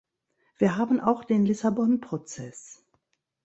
[0.57, 2.83] Wir haben auch den Lissabon-Prozess.